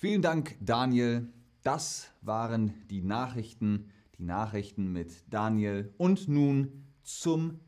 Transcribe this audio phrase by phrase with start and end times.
[0.00, 1.26] Vielen Dank, Daniel.
[1.64, 5.92] Das waren die Nachrichten, die Nachrichten mit Daniel.
[5.96, 7.58] Und nun zum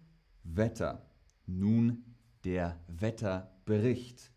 [0.44, 1.10] Wetter.
[1.46, 2.04] Nun
[2.44, 4.30] der Wetterbericht.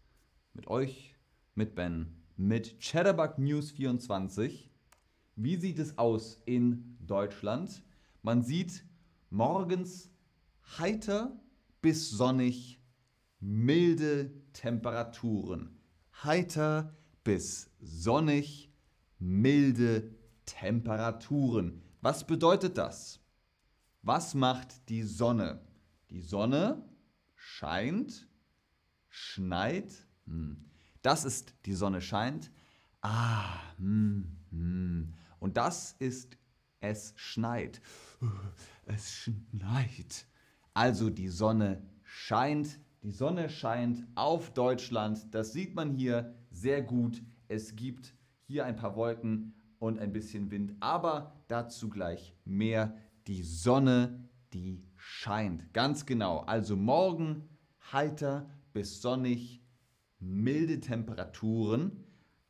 [0.56, 1.14] Mit euch,
[1.54, 4.72] mit Ben, mit Chatterbug News 24.
[5.36, 7.84] Wie sieht es aus in Deutschland?
[8.24, 8.84] Man sieht
[9.30, 10.10] morgens
[10.80, 11.40] heiter
[11.84, 12.82] bis sonnig,
[13.40, 15.80] milde Temperaturen.
[16.24, 18.72] Heiter bis sonnig,
[19.20, 21.82] milde Temperaturen.
[22.02, 23.20] Was bedeutet das?
[24.02, 25.62] Was macht die Sonne?
[26.10, 26.84] Die Sonne
[27.36, 28.28] scheint,
[29.10, 29.94] schneit.
[30.26, 30.70] Hm.
[31.02, 32.52] Das ist die Sonne scheint.
[33.02, 35.14] Ah, hm, hm.
[35.40, 36.38] und das ist
[36.80, 37.82] es schneit.
[38.86, 40.28] Es schneit.
[40.74, 42.80] Also die Sonne scheint.
[43.02, 45.34] Die Sonne scheint auf Deutschland.
[45.34, 47.22] Das sieht man hier sehr gut.
[47.48, 48.14] Es gibt
[48.46, 52.96] hier ein paar Wolken und ein bisschen Wind, aber dazu gleich mehr.
[53.28, 55.74] Die Sonne, die scheint.
[55.74, 56.40] Ganz genau.
[56.40, 57.50] Also morgen
[57.92, 59.62] heiter bis sonnig,
[60.20, 62.04] milde Temperaturen.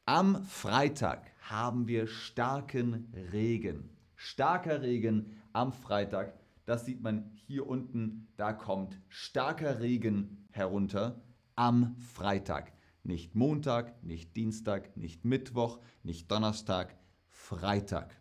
[0.05, 3.89] Am Freitag haben wir starken Regen.
[4.15, 6.33] Starker Regen am Freitag.
[6.65, 8.27] Das sieht man hier unten.
[8.35, 11.21] Da kommt starker Regen herunter
[11.55, 12.73] am Freitag.
[13.03, 18.15] Nicht Montag, nicht Dienstag, nicht Mittwoch, nicht Donnerstag, Freitag.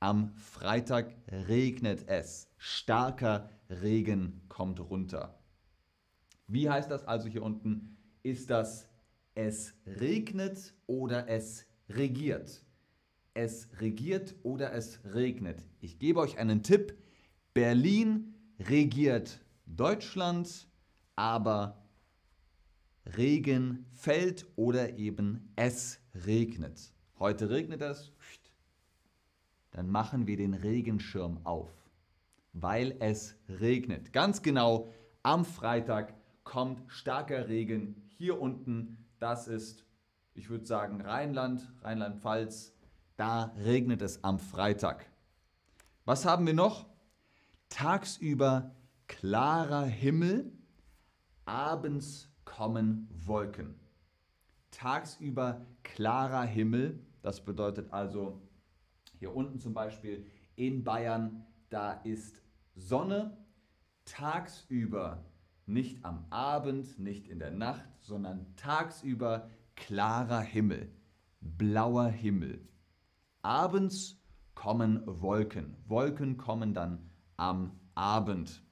[0.00, 2.48] Am Freitag regnet es.
[2.58, 5.38] Starker Regen kommt runter.
[6.48, 7.96] Wie heißt das also hier unten?
[8.22, 8.88] Ist das
[9.34, 12.64] es regnet oder es regiert?
[13.34, 15.64] Es regiert oder es regnet.
[15.80, 16.98] Ich gebe euch einen Tipp.
[17.52, 20.68] Berlin regiert Deutschland,
[21.16, 21.83] aber
[23.16, 26.92] Regen fällt oder eben es regnet.
[27.18, 28.12] Heute regnet es,
[29.70, 31.70] dann machen wir den Regenschirm auf,
[32.52, 34.12] weil es regnet.
[34.12, 38.98] Ganz genau, am Freitag kommt starker Regen hier unten.
[39.18, 39.84] Das ist,
[40.34, 42.72] ich würde sagen, Rheinland, Rheinland-Pfalz.
[43.16, 45.06] Da regnet es am Freitag.
[46.04, 46.86] Was haben wir noch?
[47.68, 48.74] Tagsüber
[49.06, 50.52] klarer Himmel,
[51.44, 53.74] abends kommen Wolken.
[54.70, 58.40] Tagsüber klarer Himmel, das bedeutet also
[59.18, 62.42] hier unten zum Beispiel in Bayern, da ist
[62.76, 63.36] Sonne,
[64.04, 65.24] tagsüber
[65.66, 70.92] nicht am Abend, nicht in der Nacht, sondern tagsüber klarer Himmel,
[71.40, 72.68] blauer Himmel.
[73.42, 74.22] Abends
[74.54, 75.76] kommen Wolken.
[75.86, 78.62] Wolken kommen dann am Abend.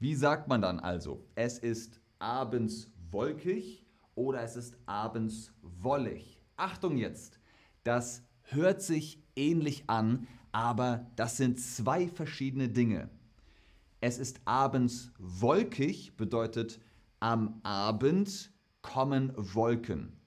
[0.00, 1.24] Wie sagt man dann also?
[1.36, 3.84] Es ist abends wolkig
[4.14, 6.42] oder es ist abends wollig.
[6.56, 7.38] Achtung jetzt,
[7.84, 13.10] das hört sich ähnlich an, aber das sind zwei verschiedene Dinge.
[14.00, 16.80] Es ist abends wolkig, bedeutet
[17.20, 18.52] am Abend
[18.82, 20.20] kommen Wolken.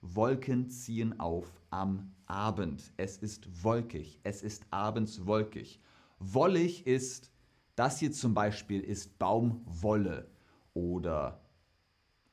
[0.00, 2.92] Wolken ziehen auf am Abend.
[2.96, 4.20] Es ist wolkig.
[4.22, 5.80] Es ist abends wolkig.
[6.18, 7.30] Wollig ist,
[7.74, 10.30] das hier zum Beispiel ist Baumwolle
[10.74, 11.40] oder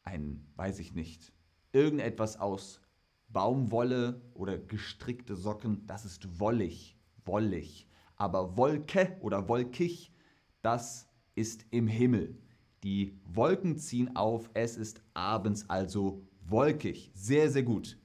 [0.06, 1.34] ein, weiß ich nicht,
[1.74, 2.82] irgendetwas aus
[3.28, 7.90] Baumwolle oder gestrickte Socken, das ist wollig, wollig.
[8.16, 10.14] Aber Wolke oder wolkig,
[10.62, 12.38] das ist im Himmel.
[12.84, 17.12] Die Wolken ziehen auf, es ist abends also wolkig.
[17.14, 18.00] Sehr, sehr gut.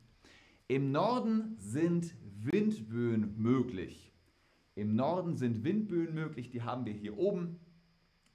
[0.67, 4.12] Im Norden sind Windböen möglich.
[4.75, 7.61] Im Norden sind Windböen möglich, die haben wir hier oben.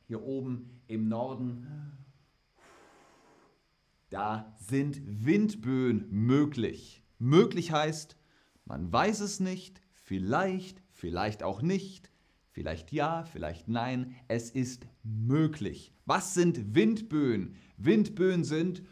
[0.08, 1.95] Hier oben im Norden
[4.10, 7.04] da sind Windböen möglich.
[7.18, 8.18] Möglich heißt,
[8.66, 12.12] man weiß es nicht, vielleicht, vielleicht auch nicht,
[12.52, 15.94] vielleicht ja, vielleicht nein, es ist möglich.
[16.06, 17.56] Was sind Windböen?
[17.78, 18.84] Windböen sind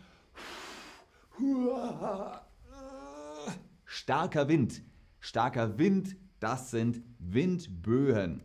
[3.85, 4.83] starker Wind.
[5.19, 8.43] Starker Wind, das sind Windböen.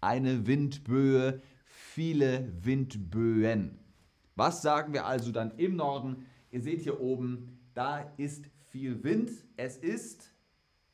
[0.00, 3.77] Eine Windböe, viele Windböen.
[4.38, 6.24] Was sagen wir also dann im Norden?
[6.52, 9.32] Ihr seht hier oben, da ist viel Wind.
[9.56, 10.32] Es ist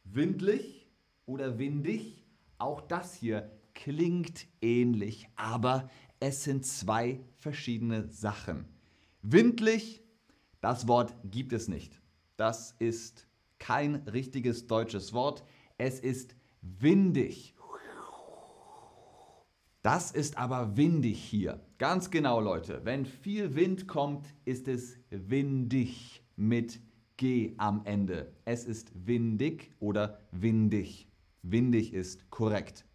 [0.04, 0.88] windlich
[1.26, 2.24] oder windig.
[2.56, 8.64] Auch das hier klingt ähnlich, aber es sind zwei verschiedene Sachen.
[9.20, 10.02] Windlich,
[10.62, 12.00] das Wort gibt es nicht.
[12.38, 15.44] Das ist kein richtiges deutsches Wort.
[15.76, 17.54] Es ist windig.
[19.84, 21.60] Das ist aber windig hier.
[21.76, 22.80] Ganz genau, Leute.
[22.84, 26.80] Wenn viel Wind kommt, ist es windig mit
[27.18, 28.32] G am Ende.
[28.46, 31.06] Es ist windig oder windig.
[31.42, 32.86] Windig ist korrekt.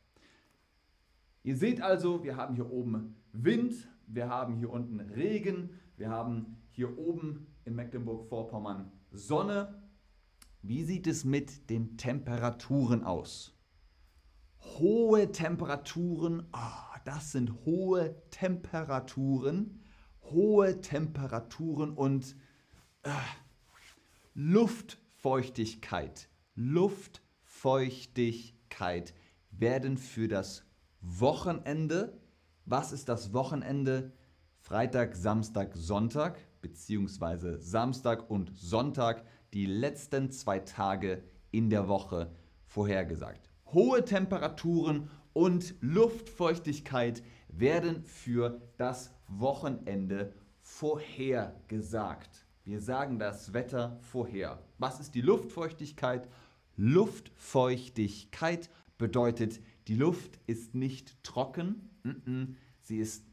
[1.43, 6.57] Ihr seht also, wir haben hier oben Wind, wir haben hier unten Regen, wir haben
[6.71, 9.83] hier oben in Mecklenburg-Vorpommern Sonne.
[10.63, 13.58] Wie sieht es mit den Temperaturen aus?
[14.59, 19.81] Hohe Temperaturen, oh, das sind hohe Temperaturen,
[20.23, 22.35] hohe Temperaturen und
[23.03, 23.11] äh,
[24.33, 26.27] Luftfeuchtigkeit.
[26.55, 29.13] Luftfeuchtigkeit
[29.51, 30.65] werden für das
[31.01, 32.19] Wochenende.
[32.65, 34.11] Was ist das Wochenende?
[34.59, 42.31] Freitag, Samstag, Sonntag, beziehungsweise Samstag und Sonntag, die letzten zwei Tage in der Woche
[42.65, 43.48] vorhergesagt.
[43.73, 52.47] Hohe Temperaturen und Luftfeuchtigkeit werden für das Wochenende vorhergesagt.
[52.63, 54.63] Wir sagen das Wetter vorher.
[54.79, 56.27] Was ist die Luftfeuchtigkeit?
[56.77, 61.91] Luftfeuchtigkeit bedeutet, die Luft ist nicht trocken,
[62.81, 63.23] sie ist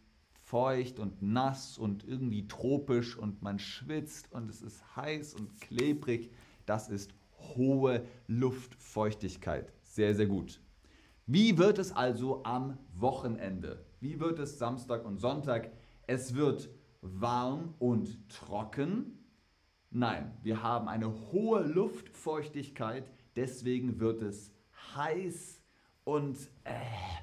[0.44, 6.30] feucht und nass und irgendwie tropisch und man schwitzt und es ist heiß und klebrig.
[6.66, 9.72] Das ist hohe Luftfeuchtigkeit.
[9.96, 10.60] Sehr, sehr gut.
[11.24, 13.86] Wie wird es also am Wochenende?
[13.98, 15.70] Wie wird es Samstag und Sonntag?
[16.06, 16.68] Es wird
[17.00, 19.24] warm und trocken.
[19.88, 24.52] Nein, wir haben eine hohe Luftfeuchtigkeit, deswegen wird es
[24.94, 25.62] heiß
[26.04, 26.74] und äh,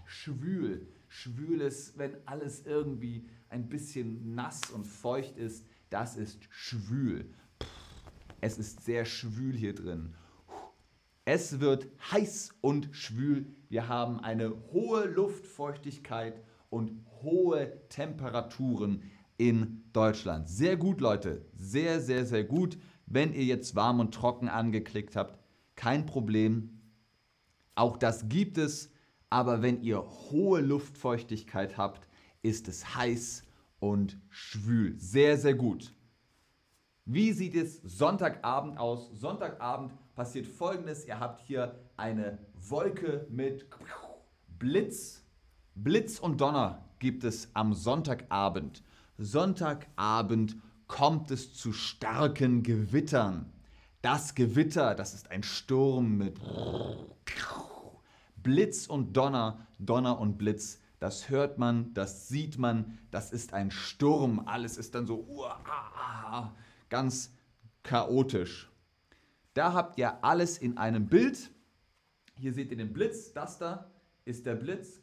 [0.08, 0.88] schwül.
[1.08, 7.36] Schwül ist, wenn alles irgendwie ein bisschen nass und feucht ist, das ist schwül.
[8.42, 10.16] Es ist sehr schwül hier drin.
[11.26, 13.48] Es wird heiß und schwül.
[13.70, 16.92] Wir haben eine hohe Luftfeuchtigkeit und
[17.22, 19.04] hohe Temperaturen
[19.38, 20.50] in Deutschland.
[20.50, 21.46] Sehr gut, Leute.
[21.56, 22.78] Sehr, sehr, sehr gut.
[23.06, 25.40] Wenn ihr jetzt warm und trocken angeklickt habt,
[25.76, 26.82] kein Problem.
[27.76, 28.92] Auch das gibt es.
[29.30, 32.08] Aber wenn ihr hohe Luftfeuchtigkeit habt,
[32.42, 33.44] ist es heiß
[33.80, 35.00] und schwül.
[35.00, 35.94] Sehr, sehr gut.
[37.06, 39.10] Wie sieht es Sonntagabend aus?
[39.14, 41.06] Sonntagabend passiert folgendes.
[41.06, 43.68] Ihr habt hier eine Wolke mit
[44.60, 45.24] Blitz.
[45.76, 48.84] Blitz und Donner gibt es am Sonntagabend.
[49.18, 50.58] Sonntagabend
[50.88, 53.52] kommt es zu starken Gewittern.
[54.02, 56.40] Das Gewitter, das ist ein Sturm mit
[58.38, 60.80] Blitz und Donner, Donner und Blitz.
[61.00, 64.44] Das hört man, das sieht man, das ist ein Sturm.
[64.46, 65.28] Alles ist dann so
[66.90, 67.32] ganz
[67.82, 68.73] chaotisch.
[69.54, 71.52] Da habt ihr alles in einem Bild.
[72.36, 73.92] Hier seht ihr den Blitz, das da
[74.26, 75.02] ist der Blitz.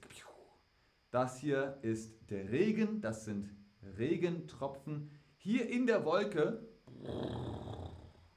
[1.11, 3.51] Das hier ist der Regen, das sind
[3.99, 5.11] Regentropfen.
[5.37, 6.67] Hier in der Wolke,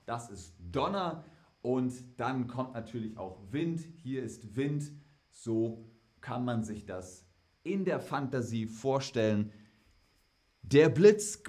[0.05, 1.23] das ist Donner
[1.61, 3.81] und dann kommt natürlich auch Wind.
[4.03, 4.91] Hier ist Wind.
[5.29, 5.89] So
[6.21, 7.25] kann man sich das
[7.63, 9.51] in der Fantasie vorstellen.
[10.61, 11.41] Der Blitz,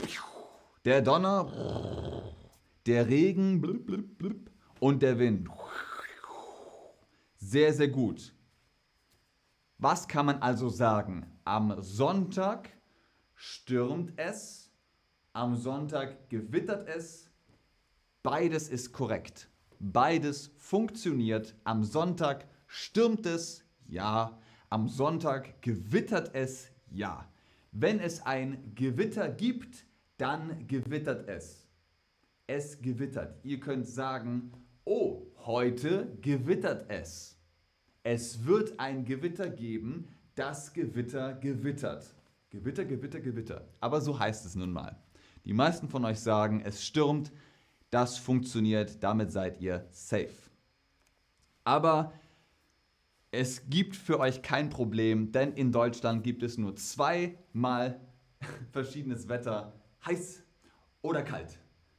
[0.84, 2.32] der Donner,
[2.86, 4.50] der Regen blub, blub, blub,
[4.84, 5.48] und der Wind.
[7.38, 8.34] Sehr, sehr gut.
[9.78, 11.24] Was kann man also sagen?
[11.42, 12.68] Am Sonntag
[13.34, 14.70] stürmt es,
[15.32, 17.30] am Sonntag gewittert es.
[18.22, 19.48] Beides ist korrekt.
[19.80, 21.56] Beides funktioniert.
[21.64, 24.38] Am Sonntag stürmt es, ja.
[24.68, 27.26] Am Sonntag gewittert es, ja.
[27.72, 29.86] Wenn es ein Gewitter gibt,
[30.18, 31.66] dann gewittert es.
[32.46, 33.42] Es gewittert.
[33.44, 34.52] Ihr könnt sagen,
[34.84, 37.38] oh, heute gewittert es.
[38.02, 42.14] Es wird ein Gewitter geben, das Gewitter gewittert.
[42.50, 43.68] Gewitter, Gewitter, Gewitter.
[43.80, 44.96] Aber so heißt es nun mal.
[45.44, 47.32] Die meisten von euch sagen, es stürmt,
[47.90, 50.34] das funktioniert, damit seid ihr safe.
[51.64, 52.12] Aber
[53.30, 58.00] es gibt für euch kein Problem, denn in Deutschland gibt es nur zweimal
[58.72, 59.72] verschiedenes Wetter,
[60.04, 60.42] heiß
[61.02, 61.58] oder kalt.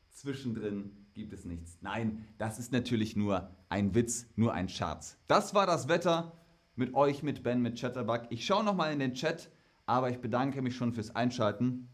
[0.10, 1.80] Zwischendrin gibt es nichts.
[1.82, 5.18] Nein, das ist natürlich nur ein Witz, nur ein Scherz.
[5.28, 6.34] Das war das Wetter
[6.76, 8.28] mit euch, mit Ben, mit Chatterbug.
[8.30, 9.50] Ich schaue nochmal in den Chat
[9.86, 11.88] aber ich bedanke mich schon fürs Einschalten.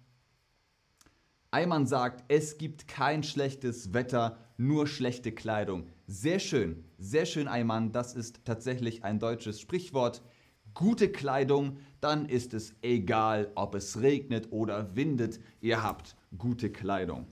[1.52, 5.88] Eimann sagt, es gibt kein schlechtes Wetter, nur schlechte Kleidung.
[6.08, 7.92] Sehr schön, sehr schön, Eimann.
[7.92, 10.22] Das ist tatsächlich ein deutsches Sprichwort.
[10.74, 15.42] Gute Kleidung, dann ist es egal, ob es regnet oder windet.
[15.60, 17.28] Ihr habt gute Kleidung.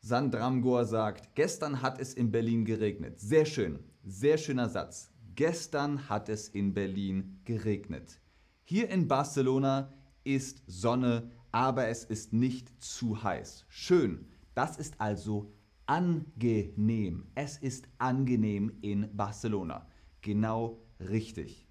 [0.00, 3.20] Sandramgor sagt, gestern hat es in Berlin geregnet.
[3.20, 5.10] Sehr schön, sehr schöner Satz.
[5.34, 8.20] Gestern hat es in Berlin geregnet.
[8.64, 9.92] Hier in Barcelona
[10.24, 13.66] ist Sonne, aber es ist nicht zu heiß.
[13.68, 14.26] Schön.
[14.54, 15.52] Das ist also
[15.86, 17.26] angenehm.
[17.34, 19.86] Es ist angenehm in Barcelona.
[20.20, 21.66] Genau richtig.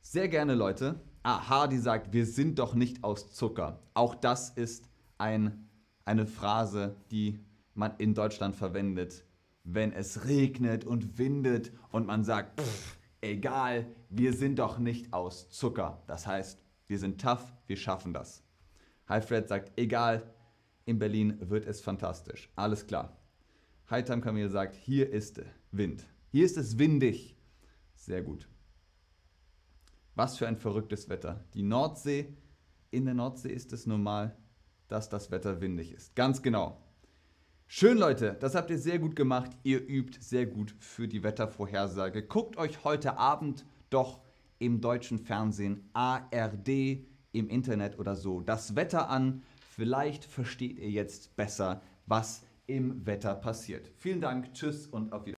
[0.00, 1.00] Sehr gerne, Leute.
[1.22, 3.82] Ah, Hardy sagt, wir sind doch nicht aus Zucker.
[3.94, 4.88] Auch das ist
[5.18, 5.63] ein,
[6.04, 7.40] eine Phrase, die
[7.74, 9.24] man in Deutschland verwendet,
[9.64, 15.48] wenn es regnet und windet und man sagt, pff, egal, wir sind doch nicht aus
[15.48, 16.02] Zucker.
[16.06, 18.42] Das heißt, wir sind tough, wir schaffen das.
[19.08, 20.34] Hi Fred sagt, egal,
[20.84, 22.50] in Berlin wird es fantastisch.
[22.56, 23.16] Alles klar.
[23.86, 26.06] Hi Time Camille sagt, hier ist Wind.
[26.30, 27.36] Hier ist es windig.
[27.94, 28.48] Sehr gut.
[30.14, 31.44] Was für ein verrücktes Wetter.
[31.54, 32.36] Die Nordsee,
[32.90, 34.36] in der Nordsee ist es normal,
[34.94, 36.14] dass das Wetter windig ist.
[36.14, 36.80] Ganz genau.
[37.66, 39.50] Schön, Leute, das habt ihr sehr gut gemacht.
[39.64, 42.22] Ihr übt sehr gut für die Wettervorhersage.
[42.22, 44.20] Guckt euch heute Abend doch
[44.60, 46.68] im deutschen Fernsehen, ARD,
[47.32, 49.42] im Internet oder so das Wetter an.
[49.74, 53.90] Vielleicht versteht ihr jetzt besser, was im Wetter passiert.
[53.96, 55.32] Vielen Dank, tschüss und auf Wiedersehen.